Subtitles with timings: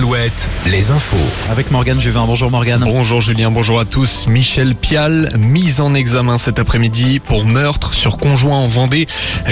[0.00, 1.18] Alouette, les infos.
[1.50, 2.24] Avec Morgane Juvin.
[2.24, 2.80] Bonjour Morgane.
[2.84, 4.26] Bonjour Julien, bonjour à tous.
[4.28, 9.06] Michel Pial, mise en examen cet après-midi pour meurtre sur conjoint en Vendée.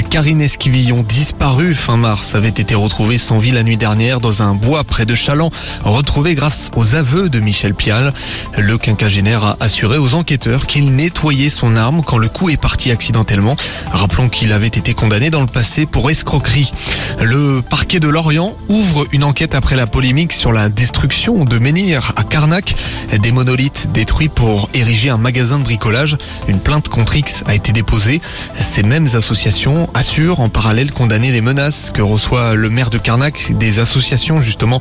[0.08, 4.54] Karine Esquivillon, disparue fin mars, avait été retrouvée sans vie la nuit dernière dans un
[4.54, 5.50] bois près de Chaland,
[5.84, 8.14] retrouvée grâce aux aveux de Michel Pial.
[8.56, 12.90] Le quinquagénaire a assuré aux enquêteurs qu'il nettoyait son arme quand le coup est parti
[12.90, 13.54] accidentellement.
[13.92, 16.72] Rappelons qu'il avait été condamné dans le passé pour escroquerie.
[17.20, 22.12] Le parquet de Lorient ouvre une enquête après la polémique sur la destruction de menhirs
[22.14, 22.76] à Carnac.
[23.20, 26.16] Des monolithes détruits pour ériger un magasin de bricolage.
[26.46, 28.20] Une plainte contre X a été déposée.
[28.54, 33.52] Ces mêmes associations assurent en parallèle condamner les menaces que reçoit le maire de Carnac,
[33.58, 34.80] des associations justement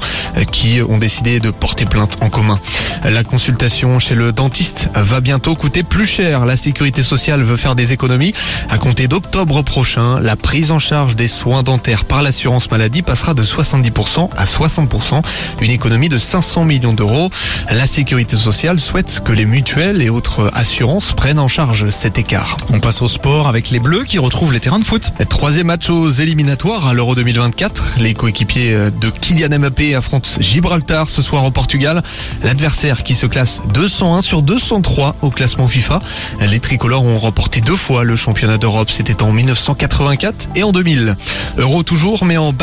[0.52, 2.60] qui ont décidé de porter plainte en commun.
[3.04, 6.46] La consultation chez le dentiste va bientôt coûter plus cher.
[6.46, 8.34] La sécurité sociale veut faire des économies.
[8.70, 13.34] À compter d'octobre prochain, la prise en charge des soins dentaires par l'assurance maladie passera
[13.34, 15.24] de 70% à 60%,
[15.62, 17.30] une économie de 500 millions d'euros.
[17.72, 22.58] La sécurité sociale souhaite que les mutuelles et autres assurances prennent en charge cet écart.
[22.72, 25.12] On passe au sport avec les Bleus qui retrouvent les terrains de foot.
[25.30, 27.96] Troisième match aux éliminatoires à l'Euro 2024.
[28.00, 32.02] Les coéquipiers de Kylian Mbappé affrontent Gibraltar ce soir au Portugal.
[32.44, 36.00] L'adversaire qui se classe 201 sur 203 au classement FIFA.
[36.42, 38.90] Les tricolores ont remporté deux fois le championnat d'Europe.
[38.90, 41.16] C'était en 1984 et en 2000.
[41.58, 42.54] Euro toujours, mais en,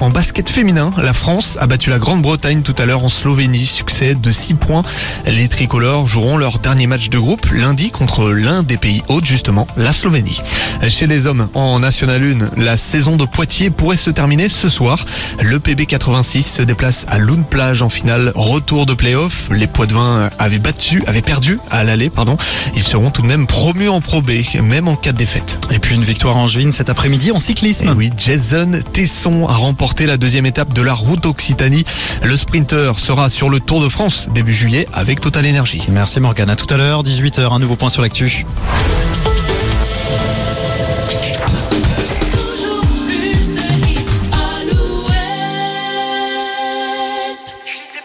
[0.00, 3.66] en basket féminin, la France a battu la Grande-Bretagne tout à l'heure en Slovénie.
[3.66, 4.82] Succès de 6 points.
[5.26, 9.68] Les tricolores joueront leur dernier match de groupe lundi contre l'un des pays hôtes, justement,
[9.76, 10.40] la Slovénie.
[10.88, 15.04] Chez les hommes, en National 1, la saison de Poitiers pourrait se terminer ce soir.
[15.40, 19.48] Le PB 86 se déplace à Lune Plage en finale retour de playoff.
[19.52, 22.36] Les Poitevins avaient battu, avaient perdu à l'aller, pardon.
[22.74, 24.30] Ils seront tout de même promus en Pro B,
[24.64, 25.60] même en cas de défaite.
[25.70, 27.86] Et puis une victoire en juin cet après-midi en cyclisme.
[27.86, 31.84] Et oui, Jason Tesson a remporté la deuxième étape de la route Occitanie.
[32.22, 35.82] Le sprinter sera sur le Tour de France début juillet avec Total Energy.
[35.90, 36.50] Merci Morgane.
[36.50, 38.44] À tout à l'heure, 18h, un nouveau point sur l'actu.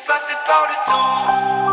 [0.07, 1.64] passé par le temps